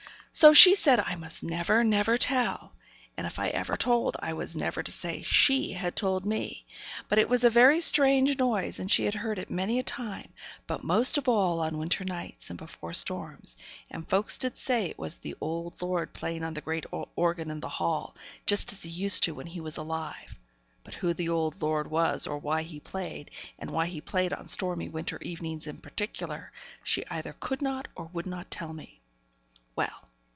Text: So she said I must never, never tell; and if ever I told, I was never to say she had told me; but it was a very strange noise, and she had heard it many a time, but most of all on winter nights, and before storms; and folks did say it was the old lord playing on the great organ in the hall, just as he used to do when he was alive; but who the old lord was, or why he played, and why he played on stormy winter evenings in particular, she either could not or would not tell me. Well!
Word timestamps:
So 0.33 0.53
she 0.53 0.75
said 0.75 0.99
I 1.01 1.15
must 1.15 1.43
never, 1.43 1.83
never 1.83 2.17
tell; 2.17 2.71
and 3.17 3.27
if 3.27 3.37
ever 3.37 3.73
I 3.73 3.75
told, 3.75 4.15
I 4.21 4.31
was 4.31 4.55
never 4.55 4.81
to 4.81 4.91
say 4.91 5.21
she 5.21 5.73
had 5.73 5.93
told 5.93 6.25
me; 6.25 6.65
but 7.09 7.19
it 7.19 7.27
was 7.27 7.43
a 7.43 7.49
very 7.49 7.81
strange 7.81 8.39
noise, 8.39 8.79
and 8.79 8.89
she 8.89 9.03
had 9.03 9.13
heard 9.13 9.37
it 9.37 9.49
many 9.49 9.77
a 9.77 9.83
time, 9.83 10.29
but 10.67 10.85
most 10.85 11.17
of 11.17 11.27
all 11.27 11.59
on 11.59 11.77
winter 11.77 12.05
nights, 12.05 12.49
and 12.49 12.57
before 12.57 12.93
storms; 12.93 13.57
and 13.91 14.09
folks 14.09 14.37
did 14.37 14.55
say 14.55 14.85
it 14.85 14.97
was 14.97 15.17
the 15.17 15.35
old 15.41 15.79
lord 15.81 16.13
playing 16.13 16.45
on 16.45 16.53
the 16.53 16.61
great 16.61 16.85
organ 16.91 17.51
in 17.51 17.59
the 17.59 17.67
hall, 17.69 18.15
just 18.47 18.71
as 18.71 18.83
he 18.83 18.89
used 18.89 19.23
to 19.23 19.31
do 19.31 19.35
when 19.35 19.47
he 19.47 19.59
was 19.59 19.75
alive; 19.75 20.39
but 20.85 20.95
who 20.95 21.13
the 21.13 21.27
old 21.29 21.61
lord 21.61 21.91
was, 21.91 22.25
or 22.25 22.37
why 22.39 22.63
he 22.63 22.79
played, 22.79 23.29
and 23.59 23.69
why 23.69 23.85
he 23.85 23.99
played 23.99 24.31
on 24.33 24.47
stormy 24.47 24.87
winter 24.87 25.19
evenings 25.21 25.67
in 25.67 25.77
particular, 25.77 26.53
she 26.83 27.05
either 27.11 27.35
could 27.41 27.61
not 27.61 27.89
or 27.95 28.05
would 28.13 28.25
not 28.25 28.49
tell 28.49 28.71
me. 28.71 29.01
Well! 29.75 30.07